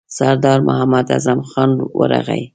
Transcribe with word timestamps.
سردار 0.17 0.59
محمد 0.59 1.11
اعظم 1.11 1.39
خان 1.51 1.69
ورغی. 1.99 2.43